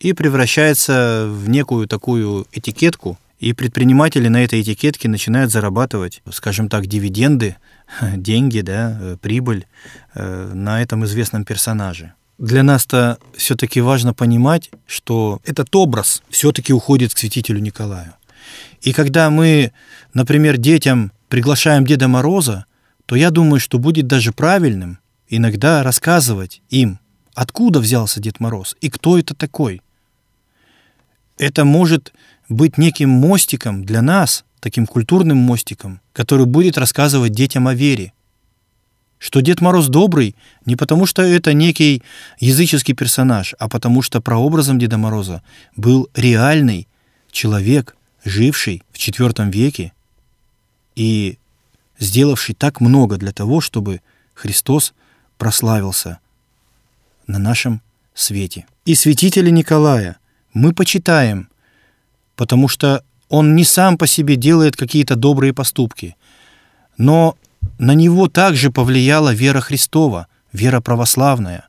и 0.00 0.12
превращается 0.12 1.26
в 1.28 1.48
некую 1.48 1.88
такую 1.88 2.46
этикетку, 2.52 3.18
и 3.38 3.52
предприниматели 3.54 4.28
на 4.28 4.44
этой 4.44 4.62
этикетке 4.62 5.08
начинают 5.08 5.50
зарабатывать, 5.50 6.22
скажем 6.30 6.68
так, 6.68 6.86
дивиденды, 6.86 7.56
деньги, 8.16 8.60
да, 8.60 9.16
прибыль 9.20 9.66
э, 10.14 10.52
на 10.54 10.80
этом 10.80 11.04
известном 11.04 11.44
персонаже 11.44 12.12
для 12.42 12.64
нас-то 12.64 13.18
все-таки 13.36 13.80
важно 13.80 14.14
понимать, 14.14 14.70
что 14.84 15.40
этот 15.44 15.74
образ 15.76 16.22
все-таки 16.28 16.72
уходит 16.72 17.14
к 17.14 17.18
святителю 17.18 17.60
Николаю. 17.60 18.14
И 18.80 18.92
когда 18.92 19.30
мы, 19.30 19.72
например, 20.12 20.56
детям 20.56 21.12
приглашаем 21.28 21.86
Деда 21.86 22.08
Мороза, 22.08 22.66
то 23.06 23.14
я 23.14 23.30
думаю, 23.30 23.60
что 23.60 23.78
будет 23.78 24.08
даже 24.08 24.32
правильным 24.32 24.98
иногда 25.28 25.84
рассказывать 25.84 26.62
им, 26.68 26.98
откуда 27.32 27.78
взялся 27.78 28.20
Дед 28.20 28.40
Мороз 28.40 28.76
и 28.80 28.90
кто 28.90 29.18
это 29.18 29.36
такой. 29.36 29.80
Это 31.38 31.64
может 31.64 32.12
быть 32.48 32.76
неким 32.76 33.08
мостиком 33.08 33.84
для 33.84 34.02
нас, 34.02 34.44
таким 34.58 34.88
культурным 34.88 35.38
мостиком, 35.38 36.00
который 36.12 36.46
будет 36.46 36.76
рассказывать 36.76 37.32
детям 37.34 37.68
о 37.68 37.74
вере, 37.74 38.12
что 39.22 39.40
Дед 39.40 39.60
Мороз 39.60 39.86
добрый 39.86 40.34
не 40.66 40.74
потому, 40.74 41.06
что 41.06 41.22
это 41.22 41.52
некий 41.52 42.02
языческий 42.40 42.92
персонаж, 42.92 43.54
а 43.60 43.68
потому 43.68 44.02
что 44.02 44.20
прообразом 44.20 44.80
Деда 44.80 44.98
Мороза 44.98 45.42
был 45.76 46.08
реальный 46.16 46.88
человек, 47.30 47.94
живший 48.24 48.82
в 48.90 48.96
IV 48.96 49.48
веке 49.52 49.92
и 50.96 51.38
сделавший 52.00 52.56
так 52.56 52.80
много 52.80 53.16
для 53.16 53.30
того, 53.30 53.60
чтобы 53.60 54.00
Христос 54.34 54.92
прославился 55.38 56.18
на 57.28 57.38
нашем 57.38 57.80
свете. 58.14 58.66
И 58.86 58.96
святителя 58.96 59.50
Николая 59.50 60.16
мы 60.52 60.72
почитаем, 60.72 61.48
потому 62.34 62.66
что 62.66 63.04
он 63.28 63.54
не 63.54 63.62
сам 63.62 63.98
по 63.98 64.08
себе 64.08 64.34
делает 64.34 64.74
какие-то 64.74 65.14
добрые 65.14 65.54
поступки, 65.54 66.16
но 66.98 67.36
на 67.78 67.94
него 67.94 68.28
также 68.28 68.70
повлияла 68.70 69.34
вера 69.34 69.60
Христова, 69.60 70.28
вера 70.52 70.80
православная. 70.80 71.68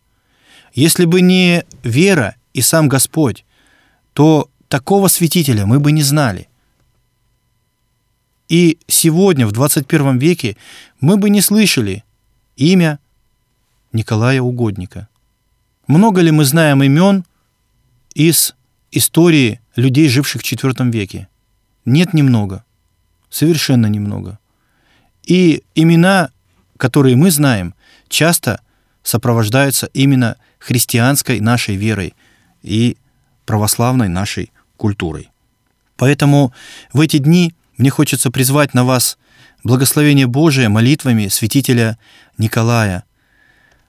Если 0.74 1.06
бы 1.06 1.22
не 1.22 1.66
вера 1.84 2.36
и 2.54 2.62
сам 2.62 2.88
Господь, 2.88 3.46
то 4.14 4.50
такого 4.68 5.08
святителя 5.08 5.66
мы 5.66 5.80
бы 5.80 5.92
не 5.92 6.04
знали. 6.04 6.48
И 8.50 8.78
сегодня, 8.88 9.48
в 9.48 9.52
21 9.52 10.20
веке, 10.20 10.58
мы 11.00 11.18
бы 11.18 11.30
не 11.30 11.42
слышали 11.42 12.04
имя 12.56 13.00
Николая 13.92 14.42
Угодника. 14.42 15.08
Много 15.88 16.22
ли 16.22 16.32
мы 16.32 16.46
знаем 16.46 16.84
имен 16.84 17.26
из 18.14 18.56
истории 18.92 19.60
людей, 19.76 20.08
живших 20.10 20.42
в 20.42 20.46
IV 20.46 20.92
веке? 20.92 21.28
Нет, 21.86 22.14
немного. 22.14 22.64
совершенно 23.30 23.88
немного. 23.88 24.40
И 25.26 25.64
имена, 25.76 26.30
которые 26.78 27.16
мы 27.16 27.32
знаем, 27.32 27.76
часто 28.10 28.62
сопровождаются 29.04 29.88
именно 29.94 30.38
христианской 30.60 31.40
нашей 31.40 31.76
верой 31.76 32.14
и 32.62 32.98
православной 33.46 34.08
нашей 34.08 34.52
культурой. 34.78 35.30
Поэтому 35.98 36.54
в 36.92 37.02
эти 37.02 37.18
дни 37.18 37.54
мне 37.78 37.90
хочется 37.90 38.32
призвать 38.32 38.74
на 38.74 38.84
вас 38.84 39.18
благословение 39.64 40.28
Божие 40.28 40.70
молитвами 40.70 41.28
святителя 41.28 41.98
Николая, 42.38 43.04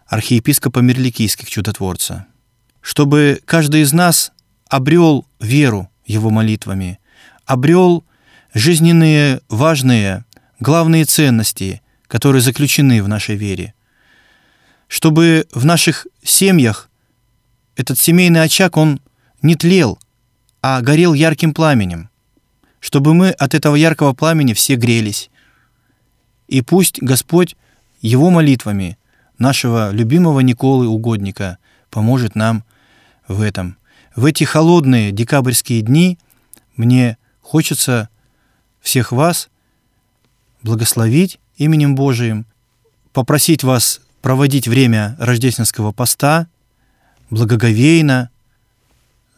архиепископа 0.06 0.80
Мерликийских 0.80 1.48
чудотворца, 1.48 2.26
чтобы 2.80 3.40
каждый 3.44 3.82
из 3.82 3.92
нас 3.92 4.32
обрел 4.68 5.26
веру 5.40 5.90
его 6.06 6.30
молитвами, 6.30 6.98
обрел 7.46 8.04
жизненные 8.52 9.40
важные, 9.48 10.24
главные 10.60 11.04
ценности, 11.04 11.82
которые 12.06 12.42
заключены 12.42 13.02
в 13.02 13.08
нашей 13.08 13.36
вере, 13.36 13.74
чтобы 14.88 15.46
в 15.52 15.64
наших 15.64 16.06
семьях 16.22 16.90
этот 17.76 17.98
семейный 17.98 18.42
очаг, 18.42 18.76
он 18.76 19.00
не 19.42 19.56
тлел, 19.56 19.98
а 20.62 20.80
горел 20.80 21.14
ярким 21.14 21.52
пламенем, 21.52 22.10
чтобы 22.80 23.14
мы 23.14 23.30
от 23.30 23.54
этого 23.54 23.76
яркого 23.76 24.12
пламени 24.12 24.52
все 24.52 24.76
грелись. 24.76 25.30
И 26.46 26.60
пусть 26.62 27.02
Господь 27.02 27.56
Его 28.00 28.30
молитвами 28.30 28.98
нашего 29.38 29.90
любимого 29.90 30.40
Николы 30.40 30.86
Угодника 30.86 31.58
поможет 31.90 32.34
нам 32.34 32.64
в 33.26 33.40
этом. 33.40 33.76
В 34.14 34.24
эти 34.26 34.44
холодные 34.44 35.10
декабрьские 35.10 35.82
дни 35.82 36.18
мне 36.76 37.18
хочется 37.40 38.08
всех 38.80 39.12
вас 39.12 39.48
благословить 40.64 41.38
именем 41.56 41.94
Божиим, 41.94 42.46
попросить 43.12 43.62
вас 43.62 44.00
проводить 44.22 44.66
время 44.66 45.14
рождественского 45.20 45.92
поста 45.92 46.48
благоговейно, 47.30 48.30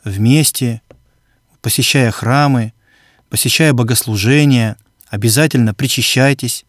вместе, 0.05 0.81
посещая 1.61 2.11
храмы, 2.11 2.73
посещая 3.29 3.73
богослужения, 3.73 4.77
обязательно 5.09 5.75
причащайтесь, 5.75 6.65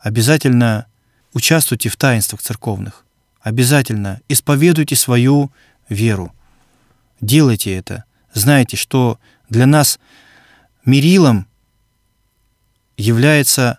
обязательно 0.00 0.86
участвуйте 1.32 1.88
в 1.88 1.96
таинствах 1.96 2.42
церковных, 2.42 3.04
обязательно 3.40 4.20
исповедуйте 4.28 4.96
свою 4.96 5.52
веру. 5.88 6.34
Делайте 7.20 7.76
это. 7.76 8.04
Знайте, 8.32 8.76
что 8.76 9.20
для 9.48 9.66
нас 9.66 10.00
мерилом 10.84 11.46
является 12.96 13.78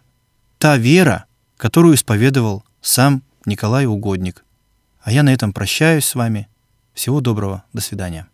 та 0.65 0.78
вера, 0.78 1.25
которую 1.58 1.93
исповедовал 1.93 2.63
сам 2.82 3.21
Николай 3.45 3.86
Угодник. 3.86 4.43
А 4.99 5.12
я 5.12 5.21
на 5.21 5.32
этом 5.32 5.54
прощаюсь 5.54 6.06
с 6.06 6.15
вами. 6.15 6.47
Всего 6.95 7.21
доброго. 7.21 7.63
До 7.71 7.82
свидания. 7.82 8.25